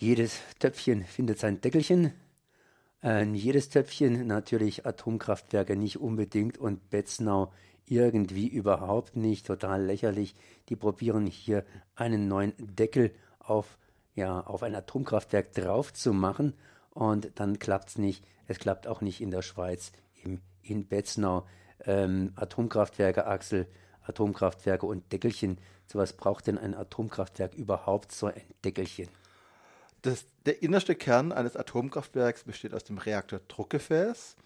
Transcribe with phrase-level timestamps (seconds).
[0.00, 2.12] Jedes Töpfchen findet sein Deckelchen.
[3.02, 7.52] Äh, jedes Töpfchen natürlich Atomkraftwerke nicht unbedingt und Betznau
[7.84, 9.44] irgendwie überhaupt nicht.
[9.44, 10.36] Total lächerlich.
[10.68, 11.64] Die probieren hier
[11.96, 13.76] einen neuen Deckel auf,
[14.14, 16.54] ja, auf ein Atomkraftwerk drauf zu machen
[16.90, 18.24] und dann klappt es nicht.
[18.46, 19.90] Es klappt auch nicht in der Schweiz,
[20.22, 21.44] im, in Betznau.
[21.84, 23.66] Ähm, Atomkraftwerke, Axel,
[24.02, 25.58] Atomkraftwerke und Deckelchen.
[25.88, 29.08] So was braucht denn ein Atomkraftwerk überhaupt, so ein Deckelchen?
[30.02, 34.36] Das, der innerste Kern eines Atomkraftwerks besteht aus dem Reaktordruckgefäß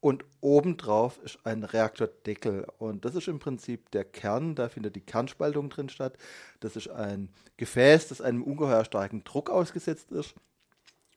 [0.00, 2.66] und obendrauf ist ein Reaktordeckel.
[2.78, 6.18] Und das ist im Prinzip der Kern, da findet die Kernspaltung drin statt.
[6.60, 10.34] Das ist ein Gefäß, das einem ungeheuer starken Druck ausgesetzt ist.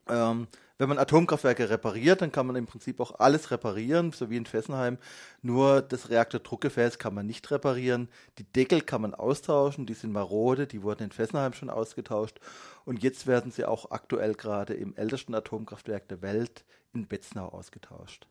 [0.10, 0.48] Ähm,
[0.80, 4.46] wenn man Atomkraftwerke repariert, dann kann man im Prinzip auch alles reparieren, so wie in
[4.46, 5.00] Fessenheim.
[5.42, 8.10] Nur das Reaktordruckgefäß kann man nicht reparieren.
[8.38, 12.40] Die Deckel kann man austauschen, die sind marode, die wurden in Fessenheim schon ausgetauscht.
[12.86, 18.28] Und jetzt werden sie auch aktuell gerade im ältesten Atomkraftwerk der Welt in Betznau ausgetauscht.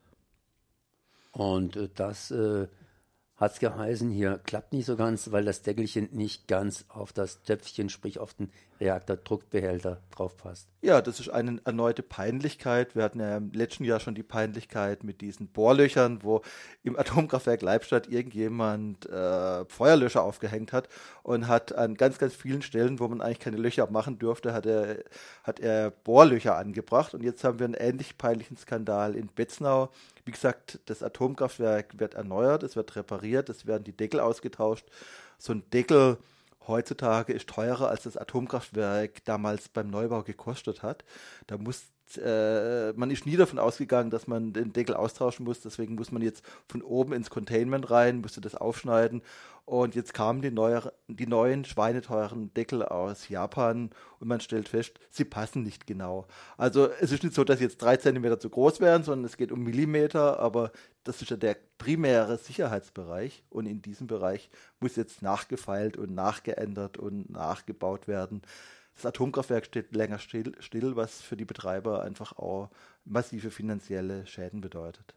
[1.32, 2.68] Und äh, das äh,
[3.36, 7.42] hat es geheißen, hier klappt nicht so ganz, weil das Deckelchen nicht ganz auf das
[7.42, 10.68] Töpfchen, sprich auf den Reaktordruckbehälter drauf passt.
[10.80, 12.94] Ja, das ist eine erneute Peinlichkeit.
[12.94, 16.42] Wir hatten ja im letzten Jahr schon die Peinlichkeit mit diesen Bohrlöchern, wo
[16.82, 20.88] im Atomkraftwerk Leibstadt irgendjemand äh, Feuerlöscher aufgehängt hat
[21.22, 24.64] und hat an ganz, ganz vielen Stellen, wo man eigentlich keine Löcher machen durfte, hat
[24.64, 25.04] er,
[25.42, 27.12] hat er Bohrlöcher angebracht.
[27.12, 29.90] Und jetzt haben wir einen ähnlich peinlichen Skandal in Betznau.
[30.26, 34.84] Wie gesagt, das Atomkraftwerk wird erneuert, es wird repariert, es werden die Deckel ausgetauscht.
[35.38, 36.18] So ein Deckel
[36.66, 41.04] heutzutage ist teurer, als das Atomkraftwerk damals beim Neubau gekostet hat.
[41.46, 41.84] Da muss
[42.16, 45.60] äh, man ist nie davon ausgegangen, dass man den Deckel austauschen muss.
[45.60, 49.22] Deswegen muss man jetzt von oben ins Containment rein, musste das aufschneiden.
[49.64, 53.90] Und jetzt kamen die, neuer, die neuen schweineteuren Deckel aus Japan
[54.20, 56.28] und man stellt fest, sie passen nicht genau.
[56.56, 59.36] Also es ist nicht so, dass sie jetzt drei Zentimeter zu groß wären, sondern es
[59.36, 60.70] geht um Millimeter, aber
[61.02, 66.96] das ist ja der primäre Sicherheitsbereich und in diesem Bereich muss jetzt nachgefeilt und nachgeändert
[66.96, 68.42] und nachgebaut werden
[68.96, 72.70] das Atomkraftwerk steht länger still, still, was für die Betreiber einfach auch
[73.04, 75.14] massive finanzielle Schäden bedeutet.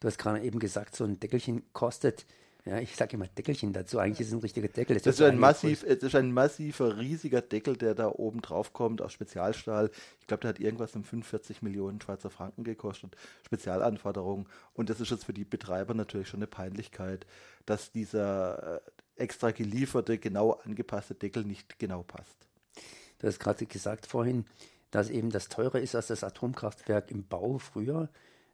[0.00, 2.26] Du hast gerade eben gesagt, so ein Deckelchen kostet
[2.66, 3.98] ja, ich sage immer Deckelchen dazu.
[3.98, 4.94] Eigentlich ist es ein richtiger Deckel.
[4.96, 8.72] Das, das ist, ein massiv, das ist ein massiver, riesiger Deckel, der da oben drauf
[8.72, 9.90] kommt aus Spezialstahl.
[10.20, 13.16] Ich glaube, der hat irgendwas um 45 Millionen Schweizer Franken gekostet.
[13.46, 14.46] Spezialanforderungen.
[14.74, 17.26] Und das ist jetzt für die Betreiber natürlich schon eine Peinlichkeit,
[17.64, 18.80] dass dieser äh,
[19.16, 22.49] extra gelieferte, genau angepasste Deckel nicht genau passt.
[23.20, 24.44] Du hast gerade gesagt vorhin,
[24.90, 28.08] dass eben das teurer ist als das Atomkraftwerk im Bau früher.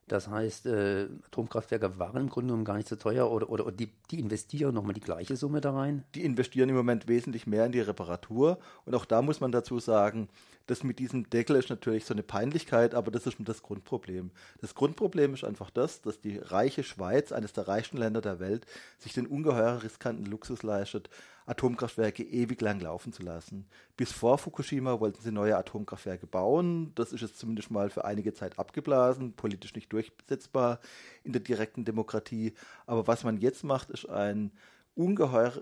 [0.09, 3.77] Das heißt, äh, Atomkraftwerke waren im Grunde genommen gar nicht so teuer oder, oder, oder
[3.77, 6.05] die, die investieren nochmal die gleiche Summe da rein?
[6.15, 8.59] Die investieren im Moment wesentlich mehr in die Reparatur.
[8.85, 10.29] Und auch da muss man dazu sagen,
[10.69, 14.31] das mit diesem Deckel ist natürlich so eine Peinlichkeit, aber das ist das Grundproblem.
[14.61, 18.65] Das Grundproblem ist einfach das, dass die reiche Schweiz, eines der reichsten Länder der Welt,
[18.99, 21.11] sich den ungeheuer riskanten Luxus leistet,
[21.47, 23.67] Atomkraftwerke ewig lang laufen zu lassen.
[23.97, 26.93] Bis vor Fukushima wollten sie neue Atomkraftwerke bauen.
[26.97, 30.81] Das ist jetzt zumindest mal für einige Zeit abgeblasen, politisch nicht durchsetzbar
[31.25, 32.53] in der direkten Demokratie.
[32.87, 34.53] Aber was man jetzt macht, ist ein
[34.95, 35.53] ungeheuer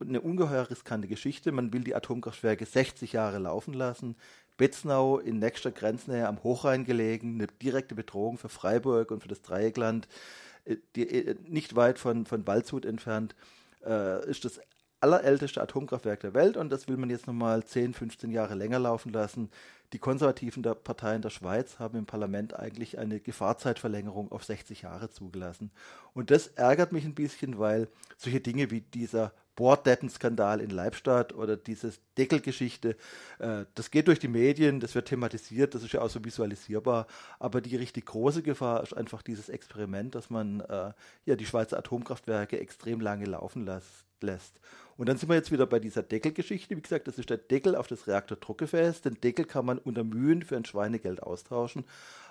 [0.00, 1.50] eine ungeheuer riskante Geschichte.
[1.50, 4.16] Man will die Atomkraftwerke 60 Jahre laufen lassen.
[4.56, 9.42] Betznau in nächster Grenznähe am Hochrhein gelegen, eine direkte Bedrohung für Freiburg und für das
[9.42, 10.08] Dreieckland,
[10.64, 13.34] äh, die, äh, nicht weit von, von Waldshut entfernt,
[13.84, 14.60] äh, ist das
[15.00, 19.12] allerälteste Atomkraftwerk der Welt und das will man jetzt nochmal 10, 15 Jahre länger laufen
[19.12, 19.50] lassen.
[19.92, 25.10] Die konservativen der Parteien der Schweiz haben im Parlament eigentlich eine Gefahrzeitverlängerung auf 60 Jahre
[25.10, 25.70] zugelassen.
[26.12, 31.56] Und das ärgert mich ein bisschen, weil solche Dinge wie dieser Bohrdeppenskandal in Leibstadt oder
[31.56, 32.96] diese Deckelgeschichte,
[33.38, 37.06] äh, das geht durch die Medien, das wird thematisiert, das ist ja auch so visualisierbar,
[37.40, 40.92] aber die richtig große Gefahr ist einfach dieses Experiment, dass man äh,
[41.24, 44.60] ja die Schweizer Atomkraftwerke extrem lange laufen lässt lässt.
[44.98, 46.76] Und dann sind wir jetzt wieder bei dieser Deckelgeschichte.
[46.76, 49.00] Wie gesagt, das ist der Deckel auf das Reaktordruckgefäß.
[49.02, 51.84] Den Deckel kann man unter Mühen für ein Schweinegeld austauschen.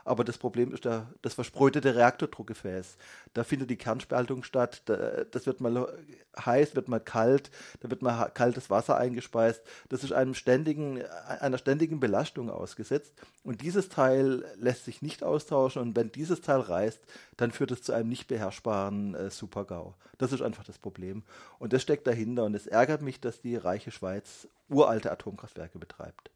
[0.08, 2.96] Aber das Problem ist der, das versprötete Reaktordruckgefäß.
[3.34, 4.84] Da findet die Kernspaltung statt.
[4.86, 5.94] Da, das wird mal
[6.40, 7.52] heiß, wird mal kalt,
[7.82, 9.62] da wird mal kaltes Wasser eingespeist.
[9.90, 11.04] Das ist einem ständigen,
[11.42, 13.14] einer ständigen Belastung ausgesetzt.
[13.44, 15.82] Und dieses Teil lässt sich nicht austauschen.
[15.82, 17.02] Und wenn dieses Teil reißt,
[17.36, 19.94] dann führt es zu einem nicht beherrschbaren äh, Super-GAU.
[20.20, 21.24] Das ist einfach das Problem.
[21.60, 22.46] Und das steckt dahinter.
[22.46, 26.32] Und es ärgert mich, dass die reiche Schweiz uralte Atomkraftwerke betreibt.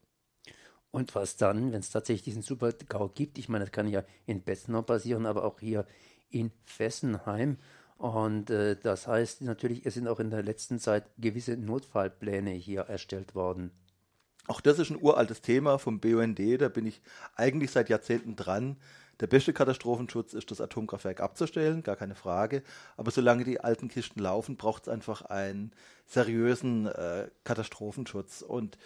[0.92, 3.38] Und was dann, wenn es tatsächlich diesen Super-GAU gibt?
[3.38, 5.86] Ich meine, das kann ja in Bessenau passieren, aber auch hier
[6.30, 7.56] in Fessenheim.
[7.96, 12.82] Und äh, das heißt natürlich, es sind auch in der letzten Zeit gewisse Notfallpläne hier
[12.82, 13.70] erstellt worden.
[14.48, 17.00] Auch das ist ein uraltes Thema vom BUND, da bin ich
[17.36, 18.76] eigentlich seit Jahrzehnten dran.
[19.20, 22.64] Der beste Katastrophenschutz ist, das Atomkraftwerk abzustellen, gar keine Frage.
[22.96, 25.72] Aber solange die alten Kisten laufen, braucht es einfach einen
[26.06, 28.42] seriösen äh, Katastrophenschutz.
[28.42, 28.78] Und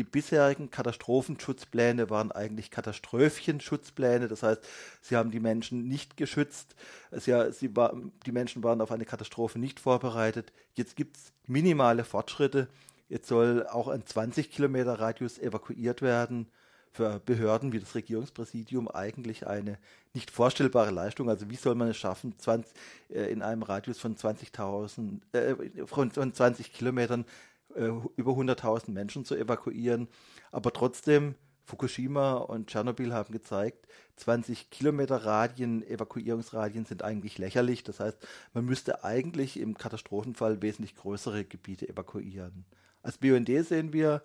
[0.00, 4.28] die bisherigen Katastrophenschutzpläne waren eigentlich Katastrophenschutzpläne.
[4.28, 4.66] Das heißt,
[5.02, 6.74] sie haben die Menschen nicht geschützt.
[7.10, 7.94] Sie, sie war,
[8.24, 10.54] die Menschen waren auf eine Katastrophe nicht vorbereitet.
[10.72, 12.68] Jetzt gibt es minimale Fortschritte.
[13.10, 16.46] Jetzt soll auch ein 20 Kilometer Radius evakuiert werden
[16.92, 19.78] für Behörden wie das Regierungspräsidium eigentlich eine
[20.14, 21.28] nicht vorstellbare Leistung.
[21.28, 22.72] Also wie soll man es schaffen, 20,
[23.10, 27.26] äh, in einem Radius von 20.000, äh, von, 20 Kilometern
[27.74, 30.08] äh, über 100.000 Menschen zu evakuieren.
[30.52, 31.34] Aber trotzdem,
[31.64, 33.86] Fukushima und Tschernobyl haben gezeigt,
[34.16, 37.84] 20 Kilometer Radien, Evakuierungsradien sind eigentlich lächerlich.
[37.84, 38.18] Das heißt,
[38.54, 42.64] man müsste eigentlich im Katastrophenfall wesentlich größere Gebiete evakuieren.
[43.02, 44.22] Als BUND sehen wir,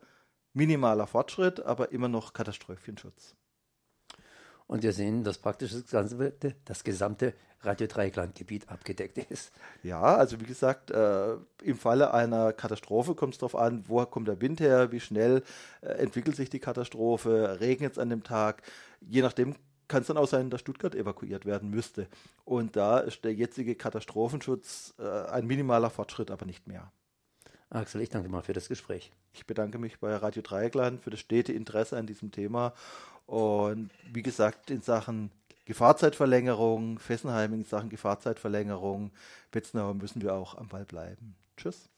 [0.54, 3.36] minimaler Fortschritt, aber immer noch Katastrophenschutz.
[4.68, 9.52] Und wir sehen, dass praktisch das gesamte, das gesamte Radio Dreieckland-Gebiet abgedeckt ist.
[9.84, 14.28] Ja, also wie gesagt, äh, im Falle einer Katastrophe kommt es darauf an, woher kommt
[14.28, 15.44] der Wind her, wie schnell
[15.82, 18.64] äh, entwickelt sich die Katastrophe, regnet es an dem Tag.
[19.02, 19.56] Je nachdem
[19.88, 22.08] kann es dann auch sein, dass Stuttgart evakuiert werden müsste.
[22.44, 26.92] Und da ist der jetzige Katastrophenschutz äh, ein minimaler Fortschritt, aber nicht mehr.
[27.70, 29.12] Axel, ich danke mal für das Gespräch.
[29.34, 32.74] Ich bedanke mich bei Radio Dreieckland für das stete Interesse an diesem Thema.
[33.26, 35.32] Und wie gesagt, in Sachen
[35.66, 39.12] Gefahrzeitverlängerung, Fessenheim in Sachen Gefahrzeitverlängerung,
[39.52, 41.36] Betznauer müssen wir auch am Ball bleiben.
[41.58, 41.90] Tschüss.